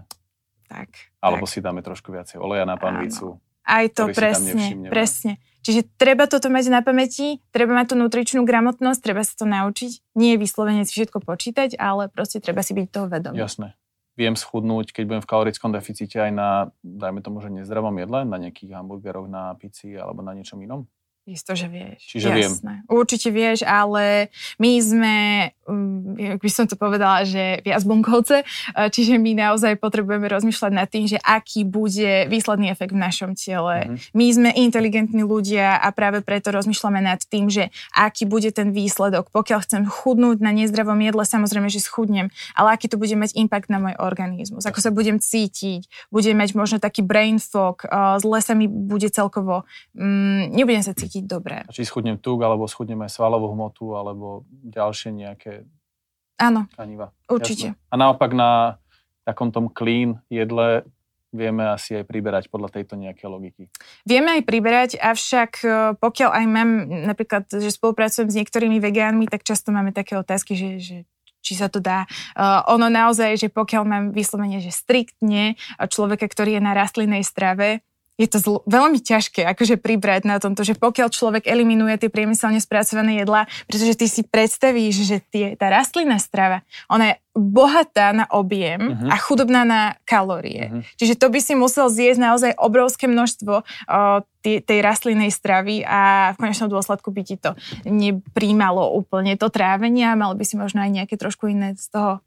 Tak. 0.69 0.89
Alebo 1.19 1.49
tak. 1.49 1.51
si 1.51 1.59
dáme 1.65 1.81
trošku 1.81 2.13
viacej 2.13 2.37
oleja 2.37 2.63
na 2.69 2.77
panvicu. 2.77 3.41
Aj 3.65 3.85
to, 3.89 4.09
presne, 4.13 4.89
presne. 4.89 5.41
Čiže 5.61 5.85
treba 5.97 6.25
toto 6.25 6.49
mať 6.49 6.73
na 6.73 6.81
pamäti, 6.81 7.41
treba 7.53 7.77
mať 7.77 7.93
tú 7.93 7.95
nutričnú 7.97 8.41
gramotnosť, 8.45 8.99
treba 9.01 9.21
sa 9.21 9.33
to 9.37 9.45
naučiť. 9.45 10.17
Nie 10.17 10.37
je 10.37 10.41
vyslovene 10.41 10.81
si 10.85 10.93
všetko 10.93 11.21
počítať, 11.21 11.77
ale 11.77 12.09
proste 12.09 12.41
treba 12.41 12.65
si 12.65 12.73
byť 12.73 12.87
toho 12.89 13.05
vedomý. 13.09 13.37
Jasné 13.37 13.77
viem 14.21 14.37
schudnúť, 14.37 14.93
keď 14.93 15.03
budem 15.09 15.23
v 15.25 15.31
kalorickom 15.33 15.73
deficite 15.73 16.21
aj 16.21 16.31
na, 16.31 16.49
dajme 16.85 17.25
tomu, 17.25 17.41
že 17.41 17.49
nezdravom 17.49 17.97
jedle, 17.97 18.21
na 18.29 18.37
nejakých 18.37 18.77
hamburgeroch, 18.77 19.25
na 19.25 19.57
pici 19.57 19.97
alebo 19.97 20.21
na 20.21 20.37
niečom 20.37 20.61
inom? 20.61 20.85
Isto, 21.21 21.53
že 21.53 21.69
vieš. 21.69 22.01
Čiže 22.01 22.27
Jasné. 22.33 22.81
viem. 22.81 22.89
Určite 22.89 23.29
vieš, 23.29 23.61
ale 23.61 24.33
my 24.57 24.71
sme, 24.81 25.15
um, 25.67 26.17
by 26.17 26.49
som 26.49 26.65
to 26.65 26.75
povedala, 26.77 27.25
že 27.27 27.61
viac 27.61 27.83
bunkovce, 27.85 28.43
uh, 28.43 28.87
čiže 28.89 29.17
my 29.17 29.37
naozaj 29.37 29.77
potrebujeme 29.77 30.29
rozmýšľať 30.29 30.71
nad 30.71 30.87
tým, 30.89 31.05
že 31.09 31.17
aký 31.21 31.65
bude 31.67 32.29
výsledný 32.29 32.71
efekt 32.71 32.93
v 32.93 33.03
našom 33.03 33.31
tele. 33.37 33.87
Mm-hmm. 33.87 34.13
My 34.17 34.25
sme 34.31 34.49
inteligentní 34.55 35.21
ľudia 35.25 35.77
a 35.77 35.87
práve 35.93 36.21
preto 36.25 36.53
rozmýšľame 36.53 37.01
nad 37.01 37.21
tým, 37.21 37.47
že 37.49 37.69
aký 37.93 38.25
bude 38.25 38.49
ten 38.53 38.73
výsledok. 38.73 39.29
Pokiaľ 39.31 39.59
chcem 39.65 39.83
chudnúť 39.87 40.41
na 40.41 40.51
nezdravom 40.53 40.97
jedle, 41.01 41.23
samozrejme, 41.23 41.67
že 41.69 41.83
schudnem, 41.83 42.33
ale 42.57 42.75
aký 42.75 42.91
to 42.91 42.97
bude 42.97 43.13
mať 43.15 43.35
impact 43.37 43.69
na 43.69 43.79
môj 43.81 43.95
organizmus, 43.99 44.65
ako 44.65 44.79
sa 44.81 44.91
budem 44.91 45.17
cítiť, 45.21 46.11
budem 46.13 46.37
mať 46.37 46.53
možno 46.53 46.77
taký 46.77 47.01
brain 47.05 47.37
fog, 47.37 47.85
uh, 47.87 48.17
zle 48.19 48.39
sa 48.43 48.53
mi 48.53 48.67
bude 48.67 49.07
celkovo, 49.09 49.63
um, 49.95 50.47
nebudem 50.51 50.83
sa 50.83 50.95
cítiť 50.95 51.23
dobre. 51.25 51.63
Či 51.71 51.87
schudnem 51.87 52.17
tuk, 52.19 52.41
alebo 52.43 52.67
schudnem 52.67 53.01
aj 53.05 53.15
svalovú 53.15 53.53
hmotu, 53.53 53.95
alebo 53.95 54.43
ďalšie 54.65 55.11
nejaké 55.13 55.60
Áno, 56.41 56.65
tkaniva. 56.73 57.13
určite. 57.29 57.77
Jasne. 57.77 57.93
A 57.93 57.95
naopak 58.01 58.33
na 58.33 58.81
takom 59.21 59.53
tom 59.53 59.69
clean 59.69 60.17
jedle 60.33 60.81
vieme 61.31 61.63
asi 61.63 61.95
aj 61.95 62.05
priberať 62.09 62.51
podľa 62.51 62.75
tejto 62.75 62.99
nejakej 62.99 63.27
logiky. 63.31 63.63
Vieme 64.03 64.35
aj 64.35 64.43
priberať, 64.43 64.89
avšak 64.99 65.51
e, 65.63 65.67
pokiaľ 65.95 66.29
aj 66.35 66.45
mám 66.49 66.69
napríklad, 67.07 67.47
že 67.47 67.71
spolupracujem 67.71 68.27
s 68.27 68.37
niektorými 68.43 68.83
vegánmi, 68.83 69.31
tak 69.31 69.47
často 69.47 69.71
máme 69.71 69.95
také 69.95 70.19
otázky, 70.19 70.59
že, 70.59 70.69
že 70.83 70.97
či 71.41 71.57
sa 71.57 71.73
to 71.73 71.81
dá. 71.81 72.05
Uh, 72.37 72.61
ono 72.69 72.85
naozaj, 72.85 73.33
že 73.33 73.49
pokiaľ 73.49 73.83
mám 73.83 74.05
vyslovene, 74.13 74.61
že 74.61 74.69
striktne 74.69 75.57
človeka, 75.89 76.29
ktorý 76.29 76.57
je 76.57 76.61
na 76.61 76.77
rastlinnej 76.77 77.25
strave, 77.25 77.81
je 78.21 78.29
to 78.29 78.37
zl- 78.37 78.63
veľmi 78.69 79.01
ťažké 79.01 79.41
akože 79.57 79.81
pribrať 79.81 80.29
na 80.29 80.37
tomto, 80.37 80.61
že 80.61 80.77
pokiaľ 80.77 81.09
človek 81.09 81.43
eliminuje 81.49 81.97
tie 81.97 82.13
priemyselne 82.13 82.61
spracované 82.61 83.25
jedlá, 83.25 83.49
pretože 83.65 83.97
ty 83.97 84.05
si 84.05 84.21
predstavíš, 84.21 84.95
že 85.01 85.17
tie, 85.33 85.57
tá 85.57 85.73
rastlinná 85.73 86.21
strava, 86.21 86.61
ona 86.85 87.13
je 87.13 87.15
bohatá 87.31 88.11
na 88.13 88.27
objem 88.29 88.91
uh-huh. 88.91 89.09
a 89.09 89.15
chudobná 89.17 89.63
na 89.65 89.81
kalórie. 90.05 90.69
Uh-huh. 90.69 90.83
Čiže 90.99 91.17
to 91.17 91.31
by 91.31 91.39
si 91.41 91.57
musel 91.57 91.87
zjesť 91.89 92.19
naozaj 92.21 92.51
obrovské 92.59 93.09
množstvo 93.09 93.53
uh, 93.63 94.21
tej, 94.45 94.61
tej 94.61 94.79
rastlinnej 94.83 95.31
stravy 95.33 95.81
a 95.81 96.31
v 96.35 96.39
konečnom 96.43 96.69
dôsledku 96.69 97.09
by 97.09 97.21
ti 97.25 97.39
to 97.39 97.55
nepríjmalo 97.87 98.93
úplne 98.93 99.39
to 99.39 99.47
trávenie 99.47 100.05
a 100.11 100.19
mal 100.19 100.35
by 100.35 100.43
si 100.43 100.59
možno 100.59 100.83
aj 100.83 100.91
nejaké 100.91 101.15
trošku 101.15 101.49
iné 101.49 101.73
z 101.73 101.87
toho 101.89 102.21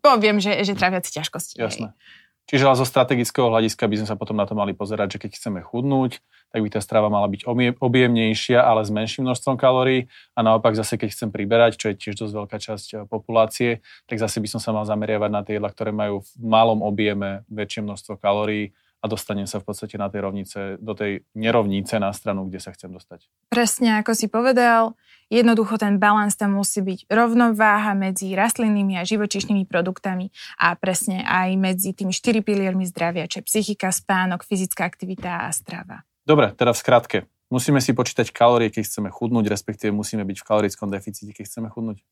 poviem, 0.00 0.38
že, 0.38 0.54
že 0.64 0.78
tráviaci 0.78 1.10
ťažkosti. 1.18 1.58
Jasné. 1.58 1.92
Hej. 1.92 2.27
Čiže 2.48 2.64
ale 2.64 2.80
zo 2.80 2.88
strategického 2.88 3.52
hľadiska 3.52 3.84
by 3.84 3.96
sme 4.00 4.08
sa 4.08 4.16
potom 4.16 4.32
na 4.32 4.48
to 4.48 4.56
mali 4.56 4.72
pozerať, 4.72 5.16
že 5.16 5.20
keď 5.20 5.30
chceme 5.36 5.60
chudnúť, 5.60 6.24
tak 6.48 6.64
by 6.64 6.68
tá 6.72 6.80
strava 6.80 7.12
mala 7.12 7.28
byť 7.28 7.44
objemnejšia, 7.76 8.64
ale 8.64 8.88
s 8.88 8.90
menším 8.90 9.28
množstvom 9.28 9.60
kalórií. 9.60 10.08
A 10.32 10.40
naopak 10.40 10.72
zase, 10.72 10.96
keď 10.96 11.12
chcem 11.12 11.28
priberať, 11.28 11.76
čo 11.76 11.92
je 11.92 12.00
tiež 12.00 12.16
dosť 12.16 12.32
veľká 12.32 12.56
časť 12.56 12.88
eh, 12.96 12.98
populácie, 13.04 13.84
tak 14.08 14.16
zase 14.16 14.40
by 14.40 14.48
som 14.48 14.60
sa 14.64 14.72
mal 14.72 14.88
zameriavať 14.88 15.30
na 15.30 15.44
tie 15.44 15.60
jedla, 15.60 15.68
ktoré 15.68 15.92
majú 15.92 16.24
v 16.24 16.30
malom 16.40 16.80
objeme 16.80 17.44
väčšie 17.52 17.84
množstvo 17.84 18.16
kalórií 18.16 18.72
a 18.98 19.06
dostanem 19.06 19.46
sa 19.46 19.62
v 19.62 19.68
podstate 19.68 19.94
na 19.94 20.10
tej 20.10 20.26
rovnice, 20.26 20.58
do 20.82 20.96
tej 20.96 21.22
nerovnice 21.36 22.00
na 22.02 22.10
stranu, 22.10 22.50
kde 22.50 22.58
sa 22.58 22.74
chcem 22.74 22.90
dostať. 22.90 23.30
Presne, 23.52 24.00
ako 24.02 24.10
si 24.16 24.26
povedal, 24.26 24.98
Jednoducho 25.28 25.76
ten 25.76 26.00
balans 26.00 26.40
tam 26.40 26.56
musí 26.56 26.80
byť 26.80 27.12
rovnováha 27.12 27.92
medzi 27.92 28.32
rastlinnými 28.32 28.96
a 28.96 29.04
živočíšnymi 29.04 29.68
produktami 29.68 30.32
a 30.56 30.72
presne 30.72 31.20
aj 31.20 31.52
medzi 31.60 31.92
tými 31.92 32.16
štyri 32.16 32.40
piliermi 32.40 32.88
zdravia, 32.88 33.28
čo 33.28 33.44
je 33.44 33.48
psychika, 33.48 33.92
spánok, 33.92 34.40
fyzická 34.48 34.88
aktivita 34.88 35.44
a 35.44 35.52
strava. 35.52 36.00
Dobre, 36.24 36.56
teda 36.56 36.72
v. 36.72 37.28
Musíme 37.48 37.80
si 37.80 37.96
počítať 37.96 38.28
kalórie, 38.28 38.68
keď 38.68 38.84
chceme 38.84 39.08
chudnúť, 39.08 39.48
respektíve 39.48 39.88
musíme 39.88 40.24
byť 40.24 40.36
v 40.40 40.46
kalorickom 40.48 40.92
deficite, 40.92 41.32
keď 41.32 41.44
chceme 41.48 41.68
chudnúť? 41.72 42.04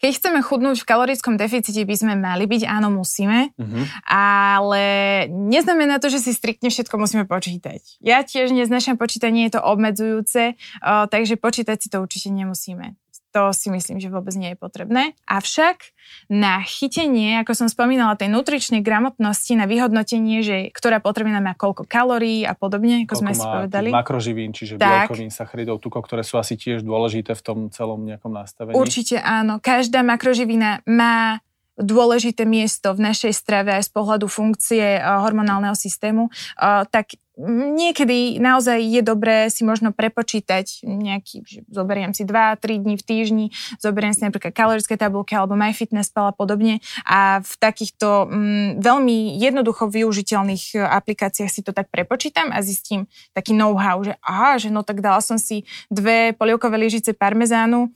Keď 0.00 0.10
chceme 0.16 0.40
chudnúť 0.40 0.80
v 0.80 0.88
kalorickom 0.88 1.36
deficite, 1.36 1.84
by 1.84 1.92
sme 1.92 2.14
mali 2.16 2.48
byť, 2.48 2.64
áno, 2.64 2.88
musíme, 2.88 3.52
uh-huh. 3.52 3.84
ale 4.08 4.84
neznamená 5.28 6.00
to, 6.00 6.08
že 6.08 6.24
si 6.24 6.32
striktne 6.32 6.72
všetko 6.72 6.96
musíme 6.96 7.28
počítať. 7.28 8.00
Ja 8.00 8.24
tiež 8.24 8.56
neznašam 8.56 8.96
počítanie, 8.96 9.44
je 9.46 9.60
to 9.60 9.60
obmedzujúce, 9.60 10.56
uh, 10.56 11.04
takže 11.04 11.36
počítať 11.36 11.76
si 11.76 11.92
to 11.92 12.00
určite 12.00 12.32
nemusíme. 12.32 12.96
To 13.30 13.54
si 13.54 13.70
myslím, 13.70 14.02
že 14.02 14.10
vôbec 14.10 14.34
nie 14.34 14.54
je 14.54 14.58
potrebné. 14.58 15.14
Avšak 15.30 15.94
na 16.26 16.66
chytenie, 16.66 17.38
ako 17.38 17.54
som 17.54 17.68
spomínala, 17.70 18.18
tej 18.18 18.26
nutričnej 18.34 18.82
gramotnosti, 18.82 19.54
na 19.54 19.70
vyhodnotenie, 19.70 20.42
že 20.42 20.56
ktorá 20.74 20.98
potrebná 20.98 21.38
má 21.38 21.54
koľko 21.54 21.86
kalórií 21.86 22.42
a 22.42 22.58
podobne, 22.58 23.06
ako 23.06 23.14
koľko 23.14 23.22
sme 23.22 23.32
si 23.38 23.46
povedali. 23.46 23.88
makroživín, 23.94 24.50
čiže 24.50 24.82
tak. 24.82 25.10
bielkovín, 25.10 25.30
sacharidov, 25.30 25.78
tukov, 25.78 26.02
ktoré 26.10 26.26
sú 26.26 26.42
asi 26.42 26.58
tiež 26.58 26.82
dôležité 26.82 27.38
v 27.38 27.42
tom 27.42 27.58
celom 27.70 28.02
nejakom 28.02 28.34
nastavení. 28.34 28.74
Určite 28.74 29.22
áno. 29.22 29.62
Každá 29.62 30.02
makroživina 30.02 30.82
má 30.90 31.38
dôležité 31.78 32.44
miesto 32.48 32.92
v 32.92 33.10
našej 33.10 33.32
strave 33.34 33.70
aj 33.74 33.88
z 33.88 33.90
pohľadu 33.94 34.26
funkcie 34.26 34.98
eh, 34.98 35.02
hormonálneho 35.02 35.74
systému, 35.74 36.28
eh, 36.30 36.84
tak 36.90 37.14
niekedy 37.48 38.36
naozaj 38.36 38.76
je 38.84 39.00
dobré 39.00 39.48
si 39.48 39.64
možno 39.64 39.96
prepočítať 39.96 40.84
nejaký, 40.84 41.40
že 41.46 41.60
zoberiem 41.72 42.12
si 42.12 42.28
2-3 42.28 42.84
dní 42.84 43.00
v 43.00 43.04
týždni, 43.06 43.46
zoberiem 43.80 44.12
si 44.12 44.20
napríklad 44.20 44.52
kalorické 44.52 45.00
tabulky 45.00 45.32
alebo 45.32 45.56
MyFitnessPal 45.56 46.32
a 46.32 46.34
podobne 46.36 46.84
a 47.08 47.40
v 47.40 47.52
takýchto 47.56 48.28
mm, 48.28 48.84
veľmi 48.84 49.40
jednoducho 49.40 49.88
využiteľných 49.88 50.64
eh, 50.76 50.84
aplikáciách 50.84 51.50
si 51.50 51.60
to 51.64 51.72
tak 51.72 51.88
prepočítam 51.88 52.52
a 52.52 52.60
zistím 52.60 53.08
taký 53.32 53.56
know-how, 53.56 54.04
že 54.04 54.14
aha, 54.20 54.60
že 54.60 54.68
no 54.68 54.84
tak 54.84 55.00
dala 55.00 55.24
som 55.24 55.40
si 55.40 55.64
dve 55.88 56.36
polievkové 56.36 56.76
lyžice 56.76 57.16
parmezánu, 57.16 57.88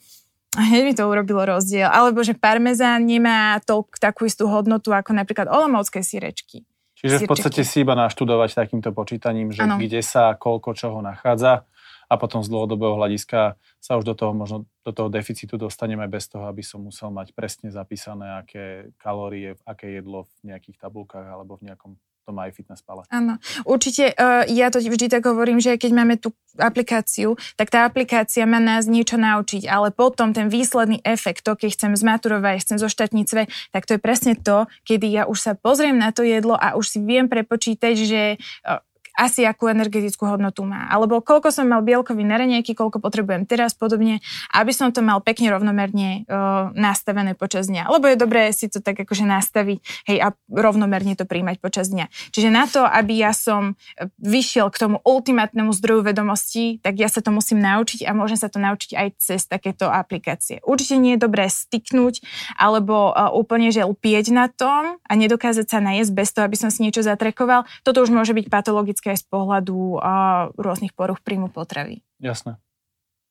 hneď 0.56 0.82
mi 0.86 0.94
to 0.94 1.04
urobilo 1.06 1.42
rozdiel. 1.42 1.90
Alebo 1.90 2.22
že 2.22 2.38
parmezán 2.38 3.04
nemá 3.04 3.58
toľk, 3.62 3.98
takú 3.98 4.26
istú 4.26 4.46
hodnotu 4.46 4.94
ako 4.94 5.14
napríklad 5.14 5.50
olomovské 5.50 6.00
sírečky. 6.02 6.62
Čiže 6.94 7.26
v 7.26 7.28
podstate 7.28 7.66
si 7.68 7.84
iba 7.84 7.92
naštudovať 7.92 8.56
takýmto 8.56 8.94
počítaním, 8.96 9.52
že 9.52 9.66
ano. 9.66 9.76
kde 9.76 10.00
sa 10.00 10.32
koľko 10.40 10.72
čoho 10.72 11.04
nachádza 11.04 11.68
a 12.08 12.14
potom 12.16 12.40
z 12.40 12.48
dlhodobého 12.48 12.96
hľadiska 12.96 13.60
sa 13.76 13.92
už 14.00 14.08
do 14.08 14.14
toho 14.16 14.32
možno 14.32 14.64
do 14.84 14.92
toho 14.92 15.12
deficitu 15.12 15.60
dostaneme 15.60 16.04
bez 16.08 16.32
toho, 16.32 16.48
aby 16.48 16.64
som 16.64 16.80
musel 16.80 17.12
mať 17.12 17.36
presne 17.36 17.68
zapísané, 17.68 18.40
aké 18.40 18.94
kalórie, 18.96 19.56
aké 19.68 20.00
jedlo 20.00 20.24
v 20.40 20.54
nejakých 20.54 20.80
tabulkách 20.80 21.28
alebo 21.28 21.60
v 21.60 21.72
nejakom 21.72 21.92
tom 22.24 22.40
aj 22.40 22.56
fitness 22.56 22.80
pale. 22.80 23.04
Áno, 23.12 23.36
určite 23.68 24.16
uh, 24.16 24.48
ja 24.48 24.72
to 24.72 24.80
vždy 24.80 25.12
tak 25.12 25.28
hovorím, 25.28 25.60
že 25.60 25.76
keď 25.76 25.90
máme 25.92 26.16
tú 26.16 26.32
aplikáciu, 26.56 27.36
tak 27.60 27.68
tá 27.68 27.84
aplikácia 27.84 28.48
má 28.48 28.62
nás 28.62 28.88
niečo 28.88 29.20
naučiť, 29.20 29.68
ale 29.68 29.92
potom 29.92 30.32
ten 30.32 30.48
výsledný 30.48 31.04
efekt, 31.04 31.44
to 31.44 31.52
keď 31.52 31.76
chcem 31.76 31.92
zmaturovať, 31.92 32.64
chcem 32.64 32.78
zoštatniť 32.80 33.26
sve, 33.28 33.42
tak 33.74 33.84
to 33.84 33.98
je 33.98 34.00
presne 34.00 34.32
to, 34.38 34.64
kedy 34.88 35.12
ja 35.12 35.22
už 35.28 35.38
sa 35.38 35.52
pozriem 35.52 36.00
na 36.00 36.14
to 36.14 36.24
jedlo 36.24 36.56
a 36.56 36.78
už 36.78 36.86
si 36.88 36.98
viem 37.04 37.28
prepočítať, 37.28 37.94
že 37.94 38.22
uh, 38.64 38.80
asi 39.14 39.46
akú 39.46 39.70
energetickú 39.70 40.26
hodnotu 40.26 40.66
má. 40.66 40.90
Alebo 40.90 41.22
koľko 41.22 41.54
som 41.54 41.70
mal 41.70 41.86
bielkový 41.86 42.26
na 42.26 42.38
koľko 42.40 42.98
potrebujem 42.98 43.46
teraz 43.46 43.72
podobne, 43.72 44.18
aby 44.52 44.72
som 44.74 44.90
to 44.90 45.00
mal 45.00 45.22
pekne 45.22 45.54
rovnomerne 45.54 46.26
uh, 46.26 46.74
nastavené 46.74 47.38
počas 47.38 47.70
dňa. 47.70 47.90
Lebo 47.90 48.10
je 48.10 48.18
dobré 48.18 48.50
si 48.50 48.66
to 48.66 48.82
tak 48.82 48.98
akože 48.98 49.22
nastaviť 49.22 49.78
hej, 50.10 50.18
a 50.18 50.34
rovnomerne 50.50 51.14
to 51.14 51.24
príjmať 51.24 51.62
počas 51.62 51.88
dňa. 51.90 52.10
Čiže 52.34 52.48
na 52.50 52.66
to, 52.66 52.82
aby 52.82 53.22
ja 53.22 53.30
som 53.30 53.74
e, 53.94 54.08
vyšiel 54.18 54.68
k 54.70 54.80
tomu 54.80 54.96
ultimátnemu 55.06 55.70
zdroju 55.70 56.02
vedomostí, 56.10 56.82
tak 56.82 56.98
ja 56.98 57.06
sa 57.06 57.22
to 57.22 57.30
musím 57.30 57.62
naučiť 57.62 58.06
a 58.06 58.16
môžem 58.16 58.38
sa 58.38 58.50
to 58.50 58.58
naučiť 58.58 58.92
aj 58.98 59.08
cez 59.18 59.40
takéto 59.46 59.86
aplikácie. 59.86 60.58
Určite 60.66 60.98
nie 60.98 61.14
je 61.14 61.24
dobré 61.24 61.46
styknúť 61.46 62.24
alebo 62.58 63.12
uh, 63.12 63.30
úplne 63.32 63.70
že 63.70 63.86
lpieť 63.86 64.34
na 64.34 64.50
tom 64.50 64.98
a 64.98 65.12
nedokázať 65.12 65.66
sa 65.68 65.78
najesť 65.78 66.12
bez 66.12 66.28
toho, 66.32 66.44
aby 66.46 66.56
som 66.58 66.72
si 66.72 66.82
niečo 66.82 67.04
zatrekoval. 67.04 67.68
Toto 67.84 68.02
už 68.02 68.10
môže 68.10 68.32
byť 68.32 68.46
patologické 68.48 69.03
aj 69.10 69.18
z 69.20 69.26
pohľadu 69.28 70.00
a, 70.00 70.48
rôznych 70.56 70.96
poruch 70.96 71.20
príjmu 71.20 71.52
potravy. 71.52 72.00
Jasné. 72.22 72.56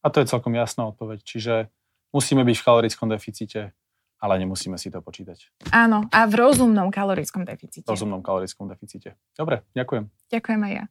A 0.04 0.12
to 0.12 0.20
je 0.20 0.28
celkom 0.28 0.54
jasná 0.54 0.88
odpoveď. 0.92 1.24
Čiže 1.24 1.72
musíme 2.12 2.44
byť 2.44 2.56
v 2.60 2.66
kalorickom 2.66 3.08
deficite, 3.08 3.72
ale 4.20 4.34
nemusíme 4.40 4.76
si 4.76 4.92
to 4.92 5.00
počítať. 5.00 5.72
Áno, 5.72 6.08
a 6.12 6.28
v 6.28 6.34
rozumnom 6.36 6.92
kalorickom 6.92 7.48
deficite. 7.48 7.88
V 7.88 7.96
rozumnom 7.96 8.24
kalorickom 8.24 8.68
deficite. 8.68 9.16
Dobre, 9.36 9.64
ďakujem. 9.76 10.12
Ďakujem 10.32 10.62
aj 10.64 10.74
ja. 10.76 10.86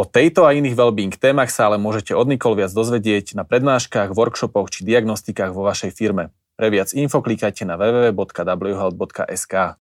O 0.00 0.08
tejto 0.08 0.48
a 0.48 0.56
iných 0.56 0.80
wellbeing 0.80 1.12
témach 1.12 1.52
sa 1.52 1.68
ale 1.68 1.76
môžete 1.76 2.16
od 2.16 2.24
Nikol 2.24 2.56
viac 2.56 2.72
dozvedieť 2.72 3.36
na 3.36 3.44
prednáškach, 3.44 4.16
workshopoch 4.16 4.72
či 4.72 4.88
diagnostikách 4.88 5.52
vo 5.52 5.68
vašej 5.68 5.92
firme. 5.92 6.32
Pre 6.56 6.72
viac 6.72 6.96
info 6.96 7.20
klikajte 7.20 7.68
na 7.68 7.76
www.whealth.sk. 7.76 9.76